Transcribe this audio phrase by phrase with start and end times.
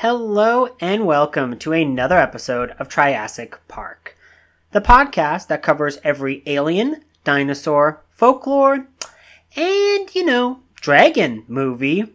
[0.00, 4.16] Hello and welcome to another episode of Triassic Park,
[4.72, 8.86] the podcast that covers every alien, dinosaur, folklore,
[9.56, 12.14] and, you know, dragon movie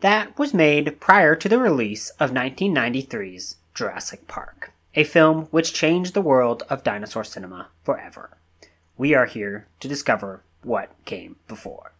[0.00, 6.14] that was made prior to the release of 1993's Jurassic Park, a film which changed
[6.14, 8.38] the world of dinosaur cinema forever.
[8.98, 11.92] We are here to discover what came before.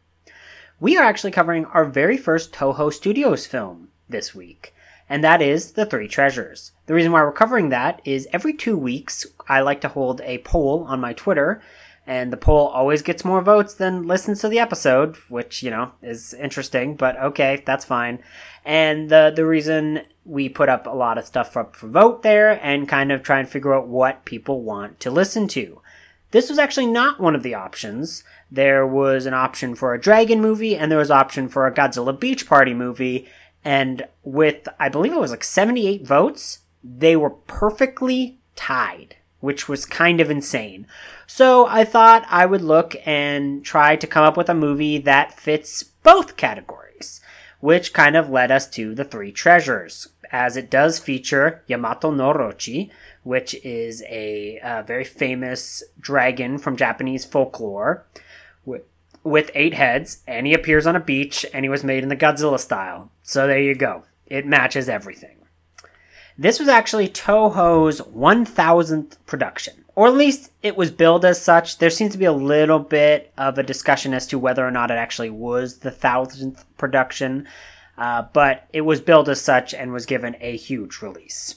[0.81, 4.75] We are actually covering our very first Toho Studios film this week,
[5.11, 6.73] and that is The Three Treasures.
[6.87, 10.39] The reason why we're covering that is every two weeks I like to hold a
[10.39, 11.61] poll on my Twitter
[12.07, 15.93] and the poll always gets more votes than listens to the episode, which you know
[16.03, 18.21] is interesting, but okay, that's fine.
[18.65, 22.65] And the the reason we put up a lot of stuff up for vote there
[22.65, 25.81] and kind of try and figure out what people want to listen to.
[26.33, 28.23] This was actually not one of the options.
[28.51, 32.19] There was an option for a dragon movie and there was option for a Godzilla
[32.19, 33.29] Beach Party movie.
[33.65, 39.85] And with, I believe it was like 78 votes, they were perfectly tied which was
[39.87, 40.87] kind of insane.
[41.27, 45.39] So I thought I would look and try to come up with a movie that
[45.39, 47.21] fits both categories,
[47.61, 52.33] which kind of led us to The Three Treasures, as it does feature Yamato no
[52.33, 52.91] Orochi,
[53.23, 58.05] which is a, a very famous dragon from Japanese folklore
[59.23, 62.17] with, eight heads, and he appears on a beach, and he was made in the
[62.17, 63.11] Godzilla style.
[63.23, 64.05] So there you go.
[64.27, 65.37] It matches everything.
[66.39, 71.77] This was actually Toho's 1000th production, or at least it was billed as such.
[71.77, 74.91] There seems to be a little bit of a discussion as to whether or not
[74.91, 77.47] it actually was the 1000th production,
[77.99, 81.57] uh, but it was billed as such and was given a huge release.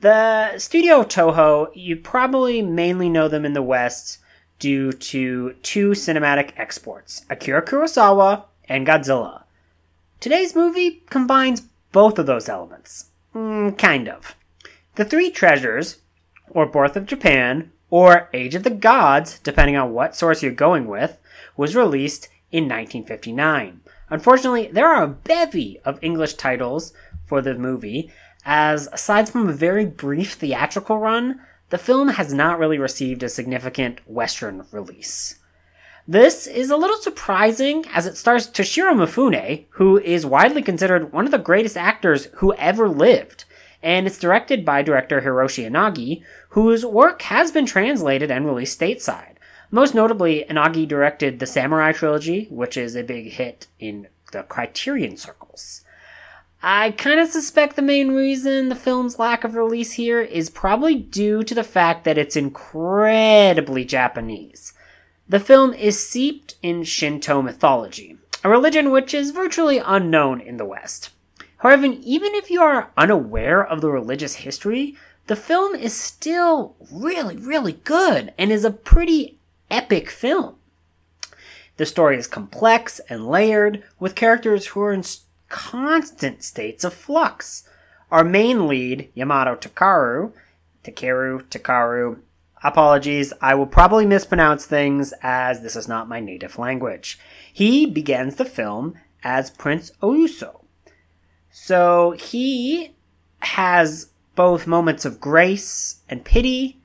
[0.00, 4.18] The studio Toho, you probably mainly know them in the West
[4.58, 9.44] due to two cinematic exports Akira Kurosawa and Godzilla.
[10.20, 13.06] Today's movie combines both of those elements.
[13.34, 14.34] Mm, kind of.
[14.96, 15.98] The Three Treasures,
[16.50, 20.86] or Birth of Japan, or Age of the Gods, depending on what source you're going
[20.86, 21.18] with,
[21.56, 23.80] was released in 1959.
[24.10, 26.92] Unfortunately, there are a bevy of English titles
[27.26, 28.10] for the movie,
[28.44, 33.28] as aside from a very brief theatrical run, the film has not really received a
[33.28, 35.38] significant Western release.
[36.06, 41.26] This is a little surprising as it stars Toshiro Mifune, who is widely considered one
[41.26, 43.44] of the greatest actors who ever lived.
[43.82, 49.34] And it's directed by director Hiroshi Inagaki, whose work has been translated and released stateside.
[49.70, 55.18] Most notably, Inagaki directed the Samurai Trilogy, which is a big hit in the Criterion
[55.18, 55.82] circles.
[56.62, 60.96] I kind of suspect the main reason the film's lack of release here is probably
[60.96, 64.72] due to the fact that it's incredibly Japanese.
[65.28, 70.64] The film is seeped in Shinto mythology, a religion which is virtually unknown in the
[70.64, 71.10] West.
[71.58, 74.96] However, even if you are unaware of the religious history,
[75.28, 79.38] the film is still really, really good and is a pretty
[79.70, 80.56] epic film.
[81.76, 85.04] The story is complex and layered, with characters who are in
[85.48, 87.68] constant states of flux.
[88.10, 90.32] Our main lead, Yamato Takaru,
[90.84, 92.20] Takeru, Takaru,
[92.62, 97.18] Apologies, I will probably mispronounce things as this is not my native language.
[97.52, 100.64] He begins the film as Prince Ouso.
[101.50, 102.94] So he
[103.40, 106.80] has both moments of grace and pity,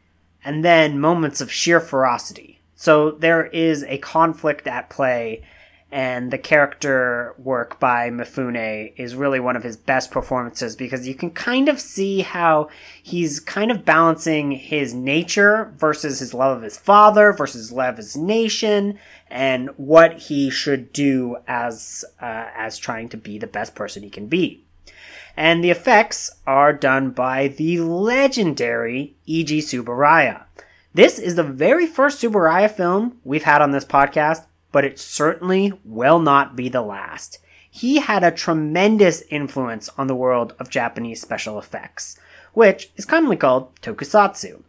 [0.45, 2.59] and then moments of sheer ferocity.
[2.75, 5.44] So there is a conflict at play
[5.94, 11.14] and the character work by Mifune is really one of his best performances because you
[11.14, 12.68] can kind of see how
[13.04, 17.94] he's kind of balancing his nature versus his love of his father versus his love
[17.94, 18.98] of his nation
[19.30, 24.10] and what he should do as uh, as trying to be the best person he
[24.10, 24.66] can be.
[25.38, 30.46] And the effects are done by the legendary Eiji Tsuburaya.
[30.96, 35.72] This is the very first Tsuburaya film we've had on this podcast but it certainly
[35.85, 37.39] will not be the last.
[37.72, 42.19] He had a tremendous influence on the world of Japanese special effects,
[42.53, 44.63] which is commonly called tokusatsu.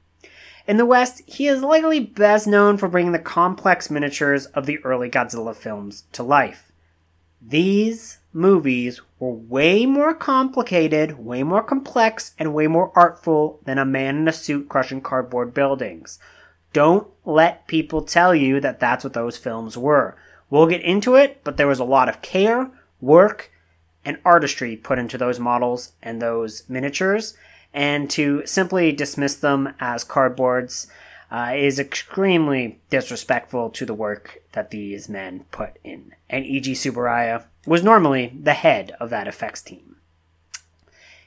[0.68, 4.78] In the West, he is likely best known for bringing the complex miniatures of the
[4.84, 6.70] early Godzilla films to life.
[7.42, 13.84] These movies were way more complicated, way more complex, and way more artful than a
[13.84, 16.18] man in a suit crushing cardboard buildings.
[16.74, 20.16] Don't let people tell you that that's what those films were.
[20.50, 23.50] We'll get into it, but there was a lot of care, work,
[24.04, 27.36] and artistry put into those models and those miniatures,
[27.72, 30.88] and to simply dismiss them as cardboards
[31.30, 36.12] uh, is extremely disrespectful to the work that these men put in.
[36.28, 39.96] And Eiji Tsuburaya was normally the head of that effects team.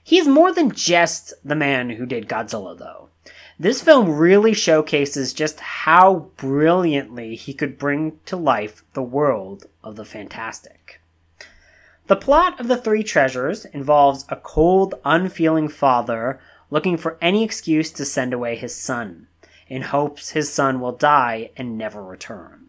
[0.03, 3.09] He's more than just the man who did Godzilla, though.
[3.59, 9.95] This film really showcases just how brilliantly he could bring to life the world of
[9.95, 11.01] the fantastic.
[12.05, 16.39] The plot of The Three Treasures involves a cold, unfeeling father
[16.69, 19.27] looking for any excuse to send away his son,
[19.67, 22.67] in hopes his son will die and never return.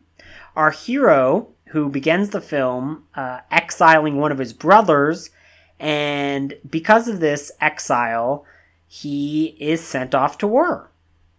[0.57, 5.31] Our hero, who begins the film uh, exiling one of his brothers,
[5.79, 8.47] and because of this exile,
[8.89, 10.91] he is sent off to war.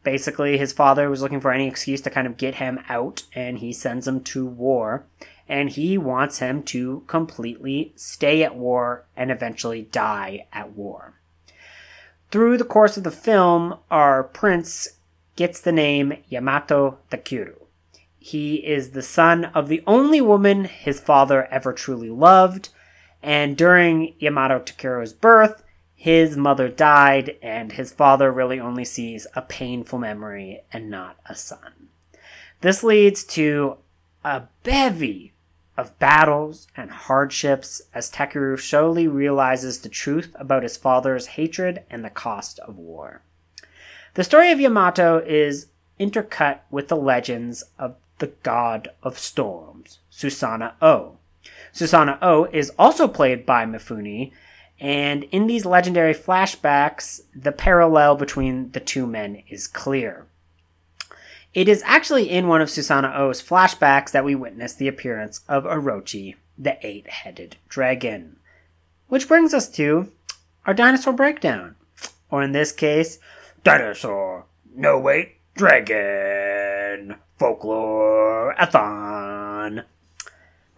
[0.04, 3.60] Basically, his father was looking for any excuse to kind of get him out, and
[3.60, 5.06] he sends him to war.
[5.48, 11.16] And he wants him to completely stay at war and eventually die at war.
[12.30, 15.00] Through the course of the film, our prince
[15.36, 17.56] gets the name Yamato Takeru.
[18.20, 22.70] He is the son of the only woman his father ever truly loved,
[23.24, 25.64] and during Yamato Takeru's birth,
[26.00, 31.36] his mother died, and his father really only sees a painful memory and not a
[31.36, 31.90] son.
[32.62, 33.76] This leads to
[34.24, 35.34] a bevy
[35.76, 42.06] of battles and hardships as Takeru slowly realizes the truth about his father's hatred and
[42.06, 43.22] the cost of war.
[44.14, 45.68] The story of Yamato is
[46.00, 51.18] intercut with the legends of the god of storms, Susanoo.
[51.74, 54.32] Susanoo is also played by Mifune,
[54.80, 60.26] and in these legendary flashbacks, the parallel between the two men is clear.
[61.54, 66.36] It is actually in one of Susanoo's flashbacks that we witness the appearance of Orochi,
[66.58, 68.38] the eight headed dragon.
[69.08, 70.12] Which brings us to
[70.66, 71.76] our dinosaur breakdown.
[72.30, 73.18] Or in this case,
[73.64, 79.09] dinosaur, no wait, dragon, folklore, athon.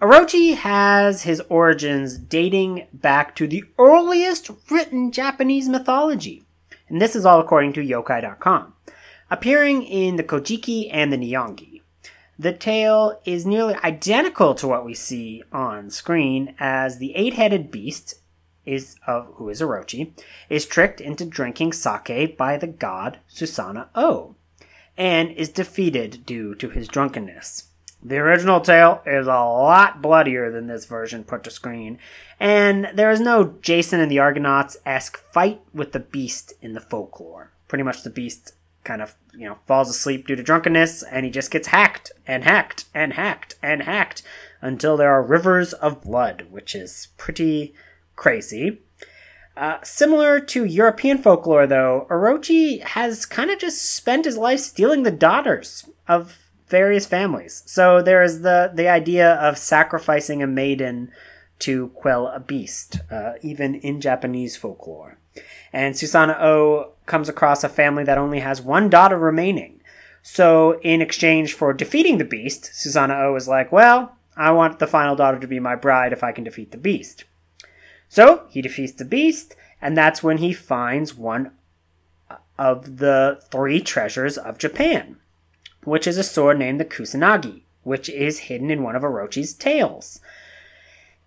[0.01, 6.43] Orochi has his origins dating back to the earliest written Japanese mythology,
[6.89, 8.73] and this is all according to yokai.com.
[9.29, 11.81] Appearing in the Kojiki and the Nihongi,
[12.39, 18.15] the tale is nearly identical to what we see on screen as the eight-headed beast
[18.65, 20.13] is of who is Orochi
[20.49, 24.33] is tricked into drinking sake by the god Susanoo
[24.97, 27.67] and is defeated due to his drunkenness.
[28.03, 31.99] The original tale is a lot bloodier than this version put to screen,
[32.39, 36.79] and there is no Jason and the Argonauts esque fight with the beast in the
[36.79, 37.51] folklore.
[37.67, 41.31] Pretty much the beast kind of, you know, falls asleep due to drunkenness, and he
[41.31, 44.23] just gets hacked and hacked and hacked and hacked
[44.61, 47.75] until there are rivers of blood, which is pretty
[48.15, 48.81] crazy.
[49.55, 55.03] Uh, similar to European folklore, though, Orochi has kind of just spent his life stealing
[55.03, 56.40] the daughters of
[56.71, 57.61] various families.
[57.67, 61.11] So there is the the idea of sacrificing a maiden
[61.59, 65.19] to quell a beast, uh, even in Japanese folklore.
[65.71, 69.81] And Susanoo comes across a family that only has one daughter remaining.
[70.23, 75.15] So in exchange for defeating the beast, Susanoo is like, "Well, I want the final
[75.15, 77.25] daughter to be my bride if I can defeat the beast."
[78.09, 81.51] So he defeats the beast, and that's when he finds one
[82.57, 85.17] of the three treasures of Japan
[85.83, 90.19] which is a sword named the Kusanagi, which is hidden in one of Orochi's tails.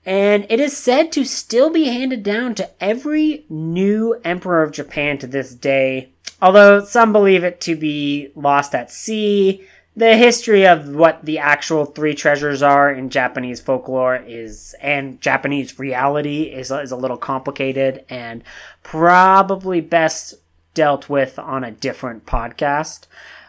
[0.07, 5.19] And it is said to still be handed down to every new emperor of Japan
[5.19, 6.11] to this day,
[6.43, 9.67] although some believe it to be lost at sea.
[9.97, 15.79] The history of what the actual three treasures are in Japanese folklore is, and Japanese
[15.79, 18.43] reality is, is a little complicated and
[18.83, 20.35] probably best
[20.75, 23.07] dealt with on a different podcast.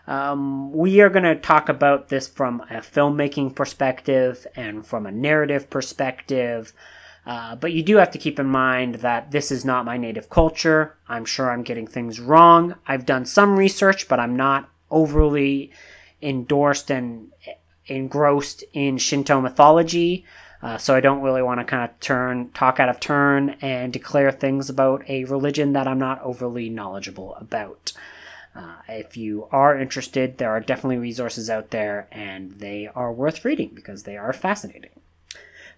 [0.08, 5.12] Um, we are going to talk about this from a filmmaking perspective and from a
[5.12, 6.74] narrative perspective.
[7.26, 10.30] Uh, but you do have to keep in mind that this is not my native
[10.30, 10.96] culture.
[11.10, 12.76] I'm sure I'm getting things wrong.
[12.88, 15.72] I've done some research, but I'm not overly
[16.22, 17.32] endorsed and
[17.88, 20.24] engrossed in Shinto mythology.
[20.62, 23.92] Uh, so I don't really want to kind of turn, talk out of turn and
[23.92, 27.92] declare things about a religion that I'm not overly knowledgeable about.
[28.56, 33.44] Uh, if you are interested, there are definitely resources out there, and they are worth
[33.44, 34.92] reading because they are fascinating.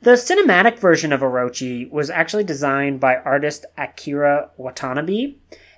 [0.01, 5.33] The cinematic version of Orochi was actually designed by artist Akira Watanabe,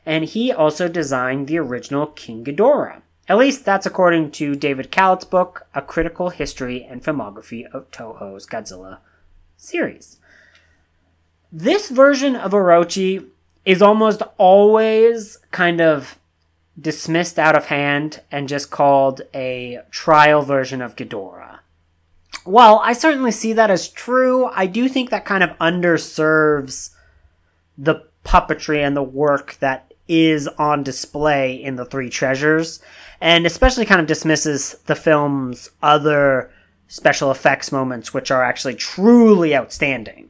[0.05, 3.01] and he also designed the original King Ghidorah.
[3.29, 8.45] At least that's according to David Kalat's book, A Critical History and Filmography of Toho's
[8.45, 8.97] Godzilla
[9.55, 10.17] series.
[11.51, 13.27] This version of Orochi
[13.65, 16.17] is almost always kind of
[16.79, 21.59] dismissed out of hand and just called a trial version of Ghidorah.
[22.43, 26.91] While I certainly see that as true, I do think that kind of underserves
[27.77, 32.81] the puppetry and the work that is on display in The Three Treasures,
[33.21, 36.51] and especially kind of dismisses the film's other
[36.87, 40.29] special effects moments, which are actually truly outstanding.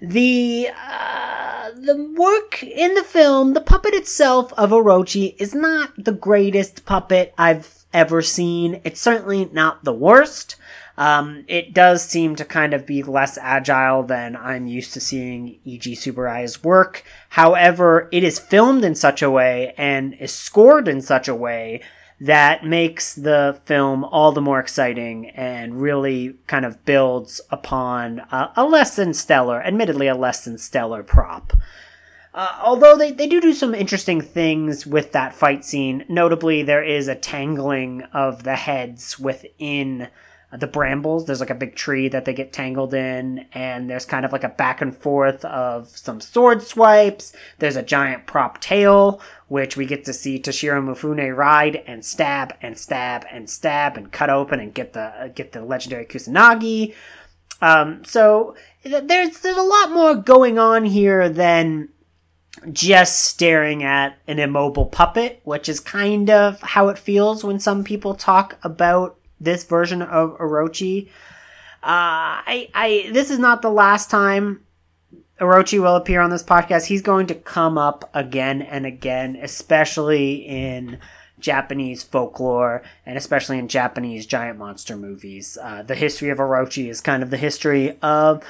[0.00, 1.45] The uh,
[1.82, 7.34] the work in the film, the puppet itself of Orochi is not the greatest puppet
[7.36, 8.80] I've ever seen.
[8.84, 10.56] It's certainly not the worst.
[10.98, 15.58] Um, it does seem to kind of be less agile than I'm used to seeing
[15.66, 17.04] Eiji Tsuburaya's work.
[17.30, 21.82] However, it is filmed in such a way and is scored in such a way
[22.20, 28.52] that makes the film all the more exciting and really kind of builds upon a,
[28.56, 31.52] a less than stellar, admittedly, a less than stellar prop.
[32.32, 36.04] Uh, although they, they do do some interesting things with that fight scene.
[36.08, 40.08] Notably, there is a tangling of the heads within
[40.52, 41.26] the brambles.
[41.26, 44.44] There's like a big tree that they get tangled in, and there's kind of like
[44.44, 47.32] a back and forth of some sword swipes.
[47.58, 52.54] There's a giant prop tail, which we get to see Toshiro Mifune ride and stab
[52.62, 56.94] and stab and stab and cut open and get the uh, get the legendary Kusanagi.
[57.60, 61.88] Um, so there's there's a lot more going on here than
[62.72, 67.84] just staring at an immobile puppet, which is kind of how it feels when some
[67.84, 71.08] people talk about this version of Orochi.
[71.82, 74.64] Uh, I, I, this is not the last time
[75.40, 76.86] Orochi will appear on this podcast.
[76.86, 80.98] He's going to come up again and again, especially in
[81.38, 85.58] Japanese folklore and especially in Japanese giant monster movies.
[85.60, 88.42] Uh, the history of Orochi is kind of the history of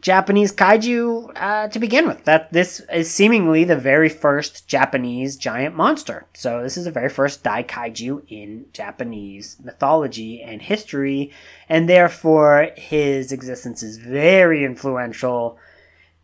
[0.00, 2.24] Japanese kaiju uh, to begin with.
[2.24, 6.26] That this is seemingly the very first Japanese giant monster.
[6.34, 11.32] So this is the very first dai kaiju in Japanese mythology and history,
[11.68, 15.58] and therefore his existence is very influential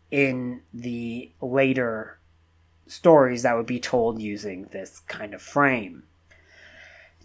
[0.09, 2.17] in the later
[2.87, 6.03] stories that would be told using this kind of frame.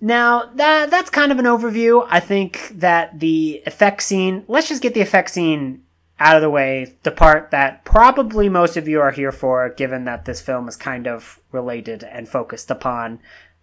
[0.00, 2.06] Now that that's kind of an overview.
[2.10, 4.44] I think that the effect scene.
[4.48, 5.82] Let's just get the effect scene
[6.20, 10.04] out of the way, the part that probably most of you are here for, given
[10.04, 13.18] that this film is kind of related and focused upon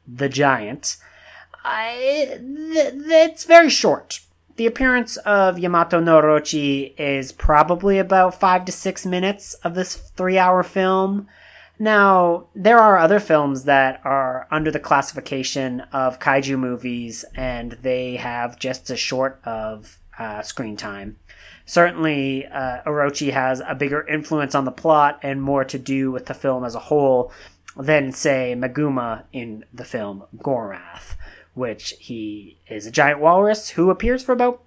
[0.07, 0.97] the giant.
[1.63, 4.21] I, th- it's very short.
[4.55, 9.95] The appearance of Yamato no Orochi is probably about five to six minutes of this
[9.95, 11.27] three hour film.
[11.77, 18.15] Now, there are other films that are under the classification of kaiju movies, and they
[18.15, 21.17] have just as short of uh, screen time
[21.67, 26.25] certainly uh, Orochi has a bigger influence on the plot and more to do with
[26.25, 27.31] the film as a whole
[27.77, 31.15] than, say, Maguma in the film Gorath,
[31.53, 34.63] which he is a giant walrus who appears for about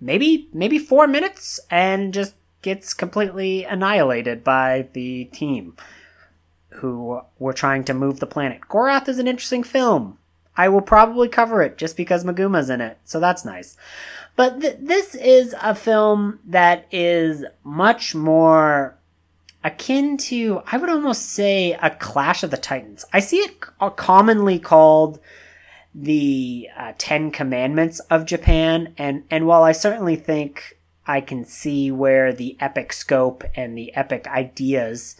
[0.00, 5.76] maybe maybe four minutes and just gets completely annihilated by the team
[6.70, 8.62] who were trying to move the planet.
[8.68, 10.18] Gorath is an interesting film.
[10.56, 13.76] I will probably cover it just because Maguma's in it, so that's nice.
[14.36, 18.96] But th- this is a film that is much more
[19.64, 23.04] akin to, I would almost say, a Clash of the Titans.
[23.12, 23.60] I see it
[23.96, 25.20] commonly called
[25.94, 31.90] the uh, Ten Commandments of Japan, and and while I certainly think I can see
[31.90, 35.16] where the epic scope and the epic ideas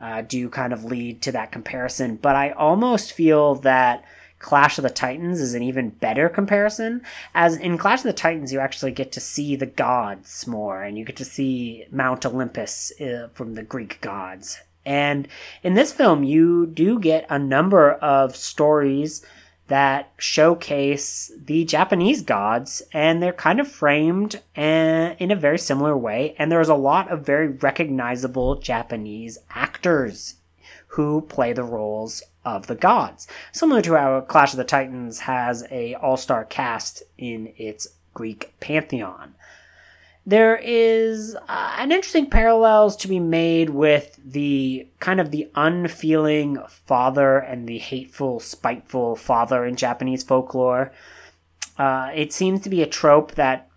[0.00, 4.04] uh, do kind of lead to that comparison, but I almost feel that
[4.44, 7.00] Clash of the Titans is an even better comparison.
[7.34, 10.98] As in Clash of the Titans, you actually get to see the gods more, and
[10.98, 14.58] you get to see Mount Olympus uh, from the Greek gods.
[14.84, 15.28] And
[15.62, 19.24] in this film, you do get a number of stories
[19.68, 25.96] that showcase the Japanese gods, and they're kind of framed uh, in a very similar
[25.96, 26.34] way.
[26.38, 30.34] And there's a lot of very recognizable Japanese actors
[30.88, 33.26] who play the roles of the gods.
[33.52, 39.34] Similar to how Clash of the Titans has a all-star cast in its Greek pantheon.
[40.26, 46.58] There is uh, an interesting parallels to be made with the kind of the unfeeling
[46.68, 50.92] father and the hateful, spiteful father in Japanese folklore.
[51.76, 53.68] Uh, it seems to be a trope that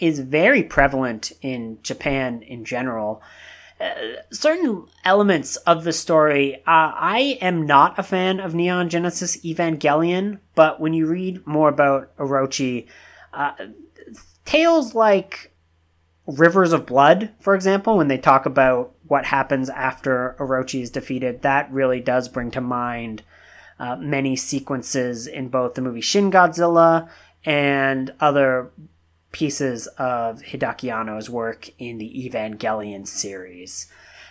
[0.00, 3.22] is very prevalent in Japan in general
[4.32, 6.56] certain elements of the story.
[6.66, 11.68] Uh, I am not a fan of Neon Genesis Evangelion, but when you read more
[11.68, 12.88] about Orochi,
[13.32, 13.52] uh,
[14.44, 15.52] tales like
[16.26, 21.42] Rivers of Blood, for example, when they talk about what happens after Orochi is defeated,
[21.42, 23.22] that really does bring to mind
[23.78, 27.08] uh, many sequences in both the movie Shin Godzilla
[27.44, 28.70] and other
[29.32, 33.86] pieces of Hideaki Anno's work in the Evangelion series.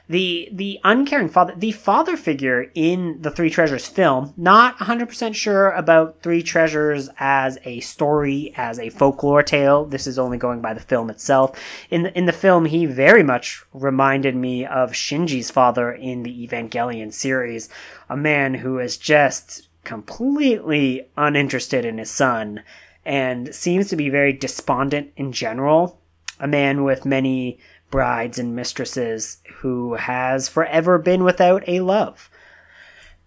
[0.10, 5.72] the the uncaring father the father figure in the three treasures film not 100% sure
[5.72, 10.74] about three treasures as a story as a folklore tale this is only going by
[10.74, 15.52] the film itself in the, in the film he very much reminded me of shinji's
[15.52, 17.68] father in the evangelion series
[18.10, 22.64] a man who is just completely uninterested in his son
[23.08, 26.00] and seems to be very despondent in general
[26.40, 27.58] a man with many
[27.90, 32.30] brides and mistresses who has forever been without a love.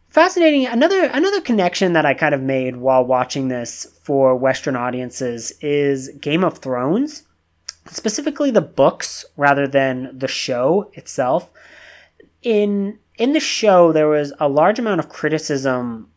[0.09, 0.67] Fascinating.
[0.67, 6.09] Another another connection that I kind of made while watching this for Western audiences is
[6.21, 7.25] Game of Thrones,
[7.87, 11.51] specifically the books rather than the show itself.
[12.43, 16.11] In in the show, there was a large amount of criticism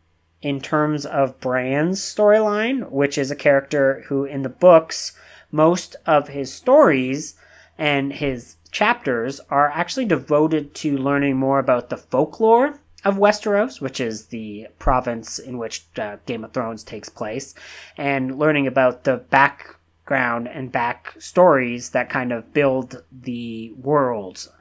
[0.44, 5.16] in terms of Bran's storyline, which is a character who in the books
[5.50, 7.34] most of his stories
[7.78, 14.00] and his chapters are actually devoted to learning more about the folklore of Westeros, which
[14.00, 17.54] is the province in which uh, Game of Thrones takes place,
[17.96, 24.52] and learning about the background and back stories that kind of build the world.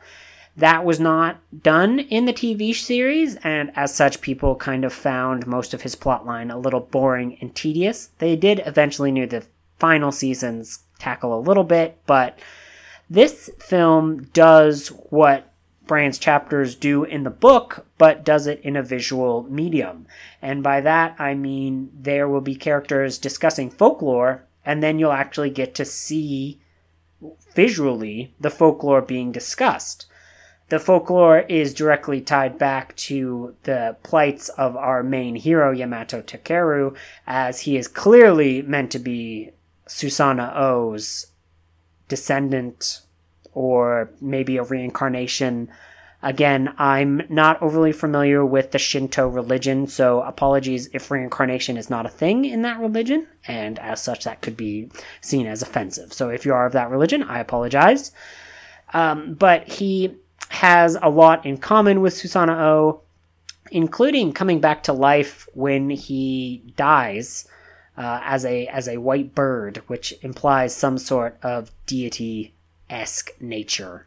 [0.56, 5.48] That was not done in the TV series, and as such, people kind of found
[5.48, 8.12] most of his plotline a little boring and tedious.
[8.20, 9.46] They did eventually, near the
[9.80, 12.38] final seasons, tackle a little bit, but
[13.10, 15.52] this film does what
[15.86, 20.08] Bran's chapters do in the book, but does it in a visual medium.
[20.42, 25.50] And by that, I mean there will be characters discussing folklore, and then you'll actually
[25.50, 26.62] get to see
[27.54, 30.06] visually the folklore being discussed.
[30.74, 36.96] The folklore is directly tied back to the plights of our main hero, Yamato Takeru,
[37.28, 39.52] as he is clearly meant to be
[39.88, 41.28] Susanoo-Oh's
[42.08, 43.02] descendant
[43.54, 45.70] or maybe a reincarnation.
[46.24, 52.08] Again, I'm not overly familiar with the Shinto religion, so apologies if reincarnation is not
[52.08, 54.90] a thing in that religion, and as such, that could be
[55.22, 56.14] seen as offensive.
[56.14, 58.12] So if you are of that religion, I apologize.
[58.92, 60.16] Um, but he
[60.54, 63.00] has a lot in common with Susanoo,
[63.72, 67.48] including coming back to life when he dies
[67.98, 72.54] uh, as a as a white bird, which implies some sort of deity
[72.88, 74.06] esque nature.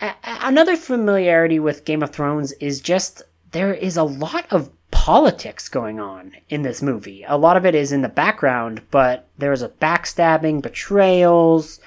[0.00, 5.68] A- another familiarity with Game of Thrones is just there is a lot of politics
[5.68, 7.24] going on in this movie.
[7.26, 11.80] A lot of it is in the background, but there's a backstabbing, betrayals,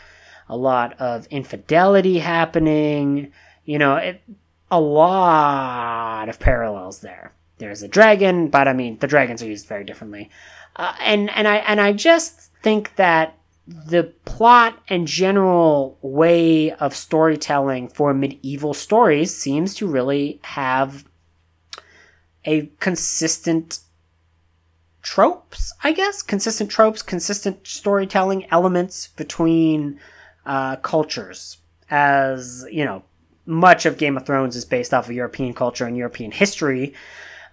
[0.50, 3.32] a lot of infidelity happening.
[3.66, 4.22] You know, it,
[4.70, 7.34] a lot of parallels there.
[7.58, 10.30] There's a dragon, but I mean, the dragons are used very differently.
[10.76, 16.96] Uh, and and I and I just think that the plot and general way of
[16.96, 21.06] storytelling for medieval stories seems to really have
[22.46, 23.80] a consistent
[25.02, 30.00] tropes, I guess, consistent tropes, consistent storytelling elements between
[30.46, 31.58] uh, cultures.
[31.90, 33.04] As you know,
[33.46, 36.94] much of Game of Thrones is based off of European culture and European history,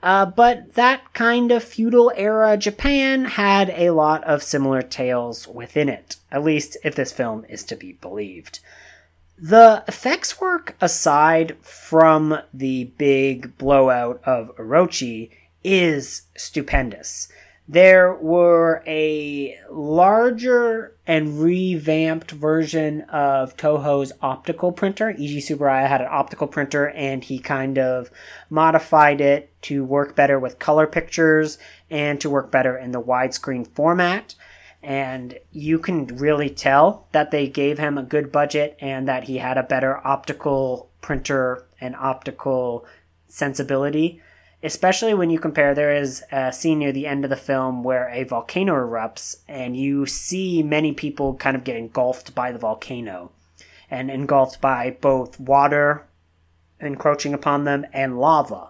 [0.02, 5.88] uh, but that kind of feudal era Japan had a lot of similar tales within
[5.88, 8.60] it, at least if this film is to be believed.
[9.40, 15.30] The effects work aside from the big blowout of Orochi
[15.62, 17.28] is stupendous
[17.68, 25.12] there were a larger and revamped version of Toho's optical printer.
[25.12, 28.10] Eiji Tsuburaya had an optical printer and he kind of
[28.48, 31.58] modified it to work better with color pictures
[31.90, 34.34] and to work better in the widescreen format.
[34.82, 39.38] And you can really tell that they gave him a good budget and that he
[39.38, 42.86] had a better optical printer and optical
[43.26, 44.22] sensibility
[44.62, 48.08] especially when you compare there is a scene near the end of the film where
[48.08, 53.30] a volcano erupts and you see many people kind of get engulfed by the volcano
[53.90, 56.06] and engulfed by both water
[56.80, 58.68] encroaching upon them and lava.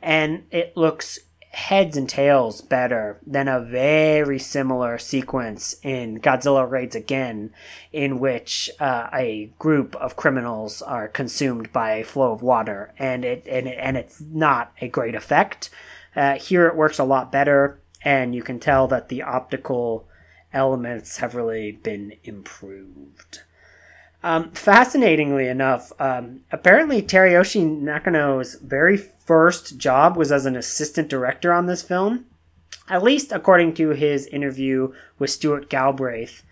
[0.00, 1.20] And it looks
[1.52, 7.52] heads and tails better than a very similar sequence in Godzilla Raids Again,
[7.92, 13.24] in which uh, a group of criminals are consumed by a flow of water, and
[13.24, 15.68] it and it, and it's not a great effect.
[16.16, 20.08] Uh, here it works a lot better, and you can tell that the optical
[20.54, 23.42] elements have really been improved.
[24.24, 31.52] Um, fascinatingly enough, um, apparently Teruyoshi Nakano's very first job was as an assistant director
[31.52, 32.26] on this film,
[32.88, 36.44] at least according to his interview with Stuart Galbraith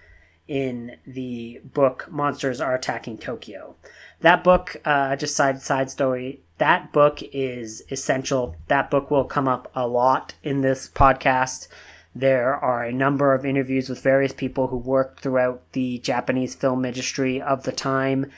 [0.48, 3.76] in the book Monsters Are Attacking Tokyo.
[4.20, 6.40] That book, uh, just side side story.
[6.59, 8.56] That book is essential.
[8.66, 11.68] That book will come up a lot in this podcast.
[12.14, 16.85] There are a number of interviews with various people who worked throughout the Japanese film
[16.85, 18.31] industry of the time,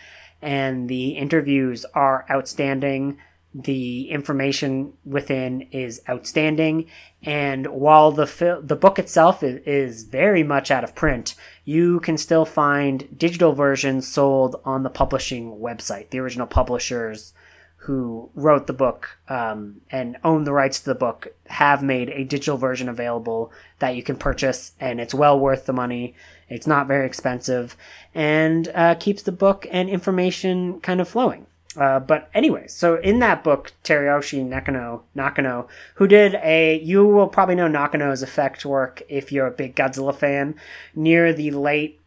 [0.43, 3.19] and the interviews are outstanding.
[3.55, 6.87] The information within is outstanding,
[7.23, 12.17] and while the the book itself is, is very much out of print, you can
[12.17, 16.09] still find digital versions sold on the publishing website.
[16.11, 17.35] The original publishers
[17.83, 22.23] who wrote the book um, and own the rights to the book have made a
[22.23, 26.15] digital version available that you can purchase, and it's well worth the money.
[26.49, 27.77] It's not very expensive
[28.15, 31.47] and uh, keeps the book and information kind of flowing.
[31.77, 37.29] Uh, but anyway, so in that book, Teruyoshi Nakano, Nakano, who did a, you will
[37.29, 40.55] probably know Nakano's effect work if you're a big Godzilla fan,
[40.95, 41.99] near the late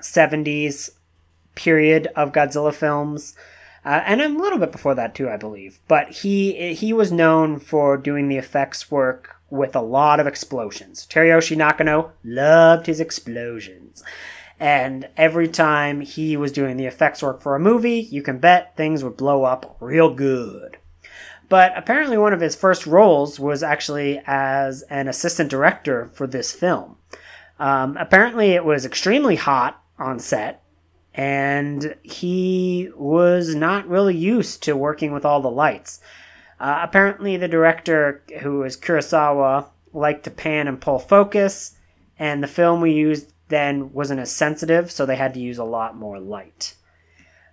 [0.00, 0.90] 70s
[1.54, 3.34] period of Godzilla films.
[3.86, 5.78] Uh, and a little bit before that too, I believe.
[5.86, 11.06] But he he was known for doing the effects work with a lot of explosions.
[11.08, 14.02] Teruyoshi Nakano loved his explosions.
[14.58, 18.76] And every time he was doing the effects work for a movie, you can bet
[18.76, 20.78] things would blow up real good.
[21.48, 26.52] But apparently, one of his first roles was actually as an assistant director for this
[26.52, 26.96] film.
[27.60, 30.62] Um, apparently, it was extremely hot on set,
[31.16, 36.00] and he was not really used to working with all the lights.
[36.60, 41.72] Uh, apparently, the director, who was Kurosawa, liked to pan and pull focus,
[42.18, 45.64] and the film we used then wasn't as sensitive, so they had to use a
[45.64, 46.74] lot more light.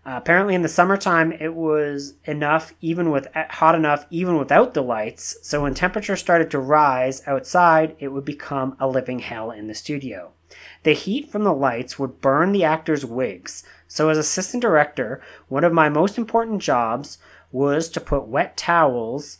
[0.05, 4.83] Uh, apparently, in the summertime, it was enough, even with hot enough, even without the
[4.83, 5.37] lights.
[5.43, 9.73] So when temperature started to rise outside, it would become a living hell in the
[9.73, 10.33] studio.
[10.83, 13.63] The heat from the lights would burn the actors' wigs.
[13.87, 17.17] So, as assistant director, one of my most important jobs
[17.51, 19.37] was to put wet towels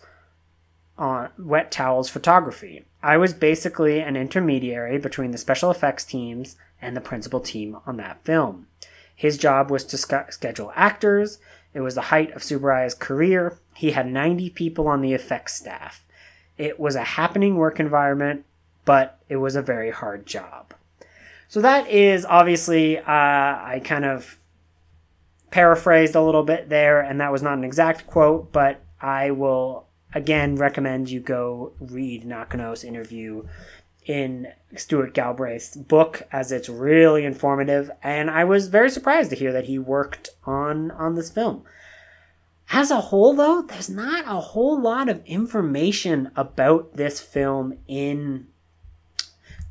[0.98, 2.86] on wet towels photography.
[3.02, 7.98] I was basically an intermediary between the special effects teams and the principal team on
[7.98, 8.68] that film.
[9.16, 11.40] His job was to sc- schedule actors.
[11.74, 13.58] It was the height of Tsuburaya's career.
[13.74, 16.06] He had 90 people on the effects staff.
[16.58, 18.46] It was a happening work environment,
[18.86, 20.73] but it was a very hard job.
[21.54, 24.40] So that is obviously, uh, I kind of
[25.52, 29.86] paraphrased a little bit there, and that was not an exact quote, but I will
[30.16, 33.46] again recommend you go read Nakano's interview
[34.04, 39.54] in Stuart Galbraith's book as it's really informative and I was very surprised to hear
[39.54, 41.64] that he worked on on this film.
[42.72, 48.48] As a whole though, there's not a whole lot of information about this film in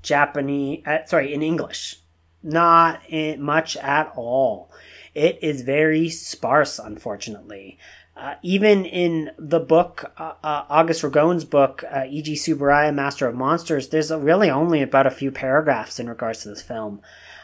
[0.02, 1.98] Japanese uh, sorry, in English.
[2.42, 4.70] Not in much at all.
[5.14, 7.78] It is very sparse unfortunately.
[8.14, 13.34] Uh, even in the book, uh, uh, August Ragone's book, uh, Eiji Tsuburaya, Master of
[13.34, 17.00] Monsters, there's really only about a few paragraphs in regards to this film.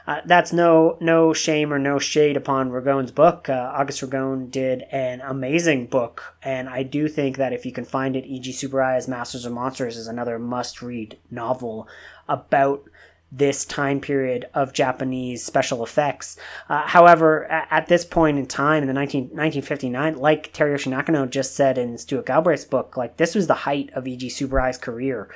[0.07, 3.49] Uh, that's no no shame or no shade upon Ragone's book.
[3.49, 7.85] Uh, August Ragone did an amazing book, and I do think that if you can
[7.85, 11.89] find it, Eiji Tsuburaya's Masters of Monsters is another must-read novel
[12.29, 12.89] about
[13.31, 16.39] this time period of Japanese special effects.
[16.69, 21.27] Uh, however, at, at, this point in time in the 19, 1959, like Teruyoshi Nakano
[21.27, 25.29] just said in Stuart Galbraith's book, like this was the height of Eiji Tsuburaya's career.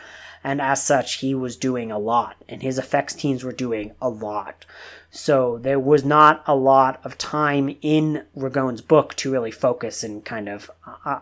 [0.45, 4.09] And as such, he was doing a lot, and his effects teams were doing a
[4.09, 4.67] lot.
[5.11, 10.25] So there was not a lot of time in Ragone's book to really focus and
[10.25, 10.71] kind of
[11.05, 11.21] uh,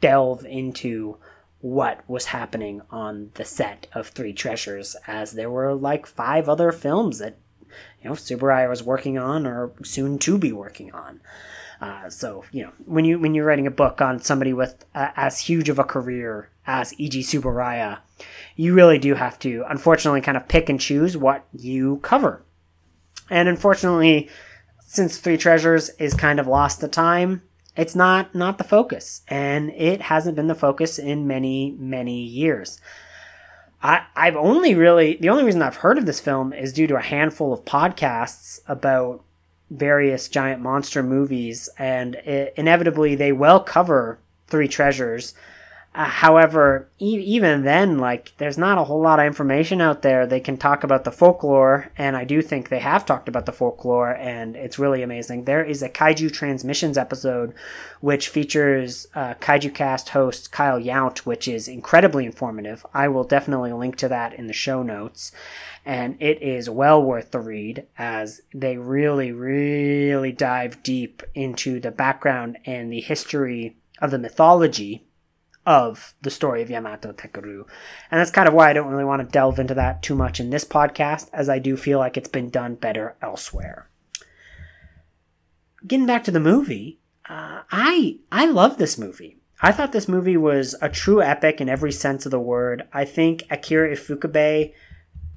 [0.00, 1.16] delve into
[1.60, 6.72] what was happening on the set of Three Treasures, as there were like five other
[6.72, 7.36] films that
[8.02, 11.20] you know Tsuburaya was working on or soon to be working on.
[11.80, 15.10] Uh, so you know when you when you're writing a book on somebody with uh,
[15.16, 17.98] as huge of a career as Eiji Tsuburaya,
[18.56, 22.42] you really do have to unfortunately kind of pick and choose what you cover.
[23.28, 24.28] And unfortunately,
[24.80, 27.42] since Three Treasures is kind of lost to time,
[27.80, 32.80] it's not not the focus, and it hasn't been the focus in many many years.
[33.82, 36.96] I, I've only really the only reason I've heard of this film is due to
[36.96, 39.24] a handful of podcasts about
[39.70, 45.32] various giant monster movies, and it, inevitably they well cover Three Treasures.
[45.92, 50.24] Uh, however, e- even then, like, there's not a whole lot of information out there.
[50.24, 53.52] They can talk about the folklore, and I do think they have talked about the
[53.52, 55.44] folklore, and it's really amazing.
[55.44, 57.54] There is a Kaiju Transmissions episode,
[58.00, 62.86] which features uh, Kaiju Cast host Kyle Yount, which is incredibly informative.
[62.94, 65.32] I will definitely link to that in the show notes,
[65.84, 71.90] and it is well worth the read as they really, really dive deep into the
[71.90, 75.04] background and the history of the mythology
[75.66, 77.64] of the story of Yamato Takeru.
[78.10, 80.40] And that's kind of why I don't really want to delve into that too much
[80.40, 83.88] in this podcast, as I do feel like it's been done better elsewhere.
[85.86, 89.38] Getting back to the movie, uh, I I love this movie.
[89.62, 92.88] I thought this movie was a true epic in every sense of the word.
[92.92, 94.72] I think Akira Ifukube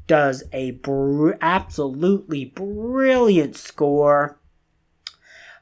[0.07, 4.39] does a br- absolutely brilliant score.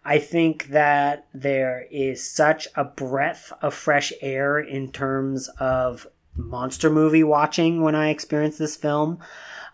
[0.03, 6.89] I think that there is such a breath of fresh air in terms of monster
[6.89, 9.19] movie watching when I experience this film,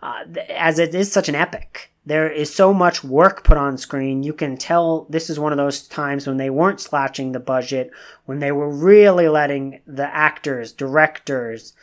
[0.02, 1.92] uh, as it is such an epic.
[2.06, 4.24] There is so much work put on screen.
[4.24, 7.92] You can tell this is one of those times when they weren't slashing the budget,
[8.26, 11.74] when they were really letting the actors, directors,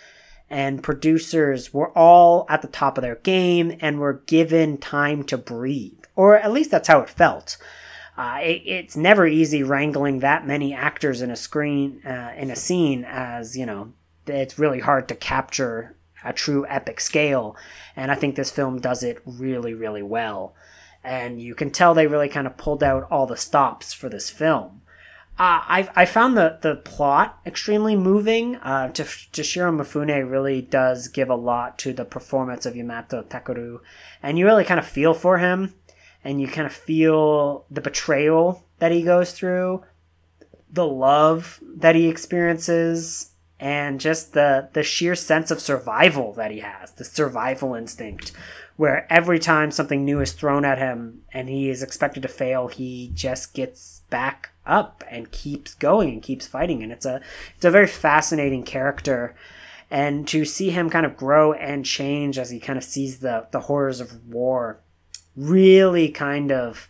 [0.49, 5.37] and producers were all at the top of their game and were given time to
[5.37, 6.05] breathe.
[6.17, 7.59] Or at least that's how it felt.
[8.17, 12.57] Uh, it, it's never easy wrangling that many actors in a screen uh, in a
[12.57, 13.93] scene, as you know,
[14.27, 17.57] it's really hard to capture a true epic scale.
[17.97, 20.55] And I think this film does it really, really well.
[21.03, 24.31] And you can tell they really kind of pulled out all the stops for this
[24.31, 24.81] film.
[25.37, 28.55] Uh, I I found the the plot extremely moving.
[28.57, 33.81] Uh, Toshiro Mifune really does give a lot to the performance of Yamato Takeru,
[34.23, 35.75] and you really kind of feel for him
[36.25, 39.85] and you kind of feel the betrayal that he goes through,
[40.71, 46.61] the love that he experiences, and just the the sheer sense of survival that he
[46.61, 48.33] has, the survival instinct,
[48.77, 52.69] where every time something new is thrown at him and he is expected to fail,
[52.69, 56.83] he just gets back up and keeps going and keeps fighting.
[56.83, 57.21] And it's a
[57.57, 59.35] it's a very fascinating character.
[59.91, 63.47] And to see him kind of grow and change as he kind of sees the,
[63.53, 64.81] the horrors of war
[65.37, 66.89] really kind of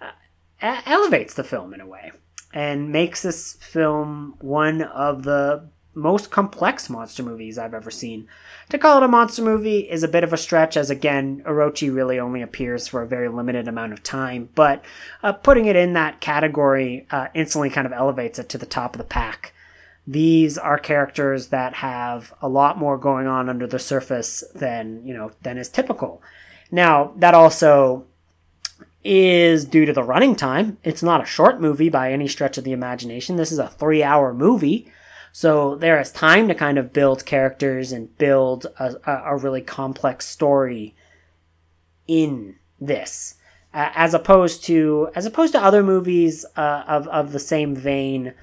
[0.00, 2.12] uh, elevates the film in a way
[2.52, 8.28] and makes this film one of the most complex monster movies I've ever seen.
[8.70, 11.92] To call it a monster movie is a bit of a stretch, as again, Orochi
[11.92, 14.84] really only appears for a very limited amount of time, but
[15.22, 18.94] uh, putting it in that category uh, instantly kind of elevates it to the top
[18.94, 19.52] of the pack.
[20.06, 25.14] These are characters that have a lot more going on under the surface than, you
[25.14, 26.22] know, than is typical.
[26.70, 28.06] Now, that also
[29.02, 30.78] is due to the running time.
[30.84, 33.36] It's not a short movie by any stretch of the imagination.
[33.36, 34.90] This is a three hour movie.
[35.32, 40.26] So there is time to kind of build characters and build a, a really complex
[40.26, 40.94] story
[42.06, 43.36] in this.
[43.72, 48.34] As opposed to as opposed to other movies uh, of of the same vein,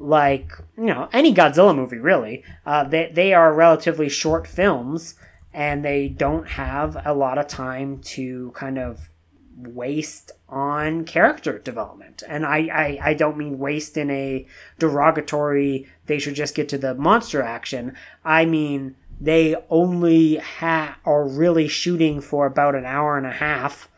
[0.00, 5.14] like you know any Godzilla movie really, uh, they they are relatively short films
[5.54, 9.08] and they don't have a lot of time to kind of
[9.56, 12.24] waste on character development.
[12.28, 14.46] And I, I, I, don't mean waste in a
[14.80, 17.96] derogatory, they should just get to the monster action.
[18.24, 23.88] I mean, they only ha- are really shooting for about an hour and a half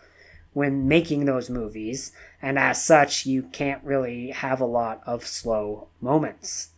[0.52, 2.12] when making those movies.
[2.42, 6.70] And as such, you can't really have a lot of slow moments.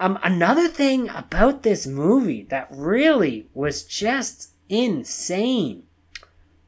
[0.00, 5.84] Um, another thing about this movie that really was just insane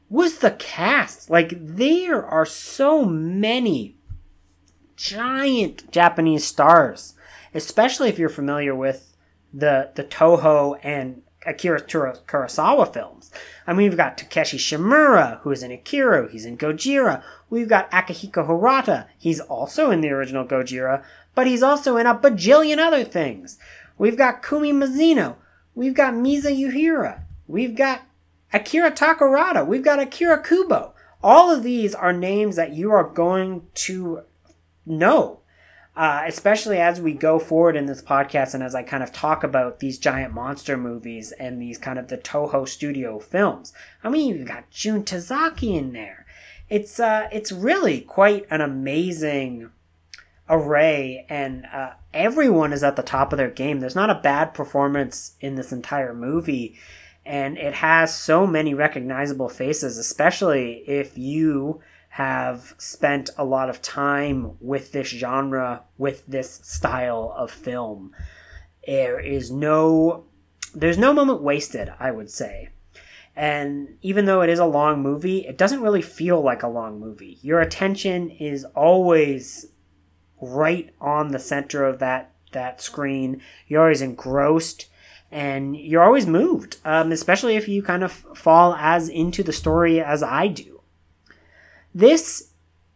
[0.09, 1.29] was the cast.
[1.29, 3.97] Like, there are so many
[4.95, 7.13] giant Japanese stars,
[7.53, 9.15] especially if you're familiar with
[9.53, 13.31] the the Toho and Akira Kurosawa films.
[13.65, 17.23] I mean, we've got Takashi Shimura, who is in Akira, he's in Gojira.
[17.49, 21.03] We've got Akihiko Hirata, he's also in the original Gojira,
[21.37, 23.59] but he's also in a bajillion other things.
[23.99, 25.35] We've got Kumi Mizuno.
[25.75, 27.25] We've got Misa Uehara.
[27.45, 28.01] We've got
[28.51, 29.63] Akira Takarada.
[29.63, 30.95] We've got Akira Kubo.
[31.21, 34.21] All of these are names that you are going to
[34.83, 35.41] know,
[35.95, 39.43] uh, especially as we go forward in this podcast and as I kind of talk
[39.43, 43.73] about these giant monster movies and these kind of the Toho studio films.
[44.03, 46.25] I mean, you've got Jun Tazaki in there.
[46.67, 49.69] It's uh, it's really quite an amazing
[50.49, 53.79] array, and uh, everyone is at the top of their game.
[53.79, 56.77] There's not a bad performance in this entire movie,
[57.25, 63.81] and it has so many recognizable faces, especially if you have spent a lot of
[63.81, 68.11] time with this genre, with this style of film.
[68.85, 70.23] There is no
[70.73, 72.69] there's no moment wasted, I would say.
[73.35, 76.99] And even though it is a long movie, it doesn't really feel like a long
[76.99, 77.37] movie.
[77.41, 79.67] Your attention is always
[80.41, 83.41] right on the center of that that screen.
[83.67, 84.87] You're always engrossed
[85.31, 89.99] and you're always moved, um, especially if you kind of fall as into the story
[89.99, 90.81] as I do.
[91.93, 92.51] This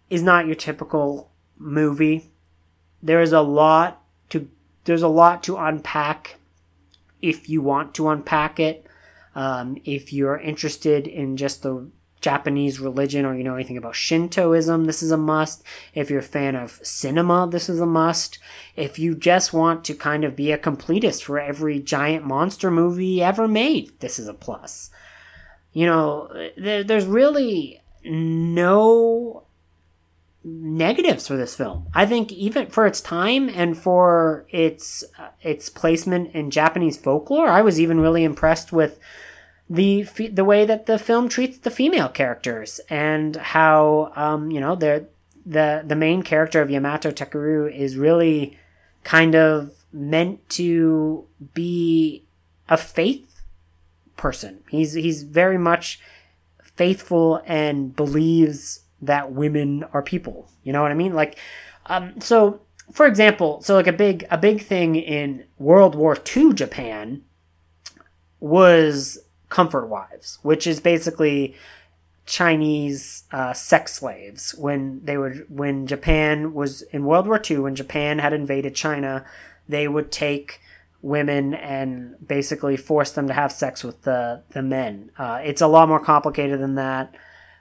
[0.10, 2.30] is not your typical movie.
[3.04, 4.50] There is a lot to
[4.86, 6.38] there's a lot to unpack
[7.22, 8.86] if you want to unpack it.
[9.34, 11.90] Um, if you're interested in just the
[12.22, 15.64] Japanese religion or you know anything about Shintoism, this is a must.
[15.94, 18.40] If you're a fan of cinema, this is a must.
[18.76, 23.22] If you just want to kind of be a completist for every giant monster movie
[23.22, 24.92] ever made, this is a plus.
[25.74, 29.44] You know, there, there's really no
[30.44, 31.88] negatives for this film.
[31.94, 37.48] I think even for its time and for its uh, its placement in Japanese folklore,
[37.48, 39.00] I was even really impressed with
[39.72, 40.04] the
[40.34, 45.08] the way that the film treats the female characters and how um, you know the
[45.46, 48.60] the the main character of Yamato Takeru is really
[49.06, 52.26] kind of meant to be
[52.68, 53.44] a faith
[54.18, 54.62] person.
[54.70, 56.02] He's he's very much
[56.62, 60.50] faithful and believes that women are people.
[60.64, 61.14] You know what I mean?
[61.14, 61.38] Like
[61.86, 62.60] um, so
[62.92, 67.24] for example, so like a big a big thing in World War II Japan
[68.42, 69.18] was
[69.52, 71.54] comfort wives, which is basically
[72.26, 74.56] Chinese uh, sex slaves.
[74.56, 79.24] When they would, when Japan was in World War II, when Japan had invaded China,
[79.70, 80.60] they would take
[81.04, 85.12] women and basically force them to have sex with the the men.
[85.18, 87.14] Uh, it's a lot more complicated than that,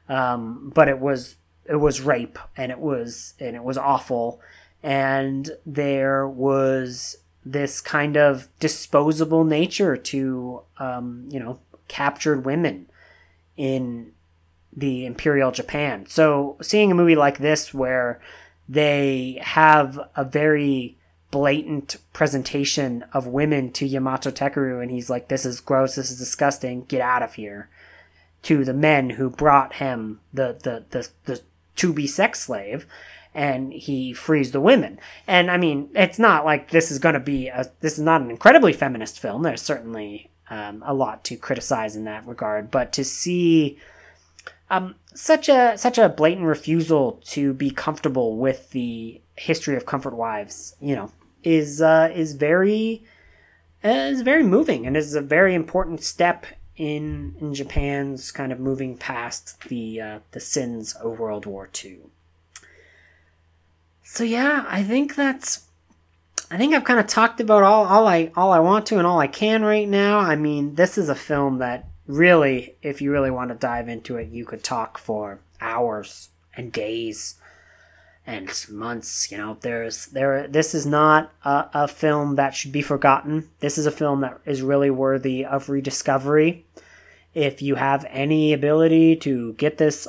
[0.09, 4.40] um, but it was it was rape and it was and it was awful,
[4.83, 11.59] and there was this kind of disposable nature to um, you know
[11.90, 12.87] captured women
[13.57, 14.12] in
[14.74, 16.07] the imperial Japan.
[16.07, 18.20] So seeing a movie like this where
[18.68, 20.96] they have a very
[21.33, 26.18] blatant presentation of women to Yamato Takeru and he's like this is gross, this is
[26.18, 27.68] disgusting, get out of here.
[28.44, 31.42] To the men who brought him the the the, the
[31.76, 32.87] to be sex slave
[33.35, 34.98] and he frees the women.
[35.26, 38.22] And I mean, it's not like this is going to be a this is not
[38.22, 39.42] an incredibly feminist film.
[39.42, 42.71] There's certainly um, a lot to criticize in that regard.
[42.71, 43.79] But to see
[44.69, 50.15] um, such a such a blatant refusal to be comfortable with the history of comfort
[50.15, 51.11] wives, you know,
[51.43, 53.05] is uh, is very
[53.85, 58.61] uh, is very moving and is a very important step in in Japan's kind of
[58.61, 61.99] moving past the uh, the sins of World War II.
[64.03, 65.67] So yeah, I think that's
[66.51, 69.07] I think I've kind of talked about all, all I all I want to and
[69.07, 70.19] all I can right now.
[70.19, 74.17] I mean, this is a film that really, if you really want to dive into
[74.17, 77.37] it, you could talk for hours and days
[78.27, 79.31] and months.
[79.31, 80.49] You know, there's there.
[80.49, 83.49] This is not a, a film that should be forgotten.
[83.61, 86.65] This is a film that is really worthy of rediscovery.
[87.33, 90.09] If you have any ability to get this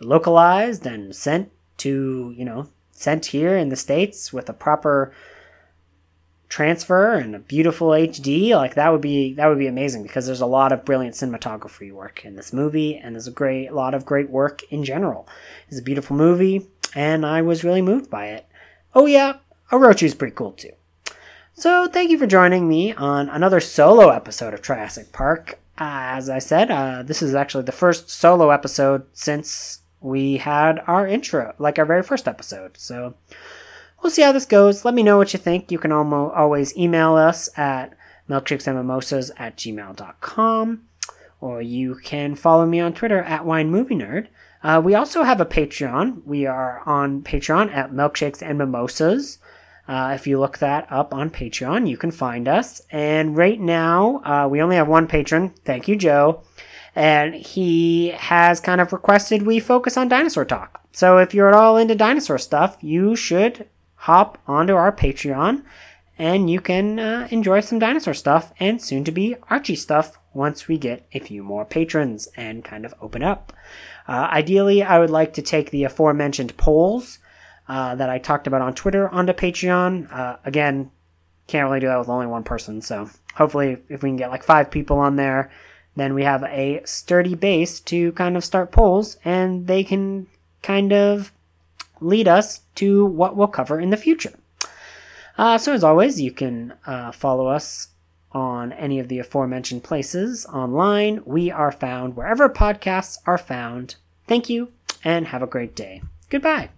[0.00, 5.12] localized and sent to, you know, sent here in the states with a proper
[6.48, 10.40] transfer and a beautiful HD, like that would be that would be amazing because there's
[10.40, 13.94] a lot of brilliant cinematography work in this movie and there's a great a lot
[13.94, 15.28] of great work in general.
[15.68, 18.46] It's a beautiful movie and I was really moved by it.
[18.94, 19.36] Oh yeah,
[19.70, 20.72] Orochi is pretty cool too.
[21.54, 25.58] So thank you for joining me on another solo episode of Triassic Park.
[25.78, 31.06] As I said, uh, this is actually the first solo episode since we had our
[31.06, 32.76] intro, like our very first episode.
[32.76, 33.14] So
[34.02, 34.84] we'll see how this goes.
[34.84, 35.70] Let me know what you think.
[35.70, 37.96] You can almo- always email us at
[38.28, 40.82] milkshakesandmimosas at gmail.com
[41.40, 44.28] or you can follow me on Twitter at Wine Movie Nerd.
[44.62, 46.24] Uh, we also have a Patreon.
[46.24, 49.38] We are on Patreon at Milkshakes and Mimosas.
[49.86, 52.80] Uh, if you look that up on Patreon, you can find us.
[52.90, 55.50] And right now, uh, we only have one patron.
[55.64, 56.42] Thank you, Joe.
[56.96, 60.82] And he has kind of requested we focus on dinosaur talk.
[60.92, 63.68] So if you're at all into dinosaur stuff, you should
[64.06, 65.62] hop onto our Patreon
[66.16, 70.68] and you can uh, enjoy some dinosaur stuff and soon to be Archie stuff once
[70.68, 73.52] we get a few more patrons and kind of open up.
[74.06, 77.18] Uh, ideally, I would like to take the aforementioned polls
[77.68, 80.12] uh, that I talked about on Twitter onto Patreon.
[80.12, 80.90] Uh, again,
[81.48, 84.44] can't really do that with only one person, so hopefully, if we can get like
[84.44, 85.50] five people on there,
[85.96, 90.28] then we have a sturdy base to kind of start polls, and they can
[90.62, 91.32] kind of
[92.00, 94.32] lead us to what we'll cover in the future.
[95.38, 97.88] Uh, so, as always, you can uh, follow us
[98.32, 101.22] on any of the aforementioned places online.
[101.24, 103.96] We are found wherever podcasts are found.
[104.26, 104.72] Thank you
[105.04, 106.02] and have a great day.
[106.30, 106.70] Goodbye.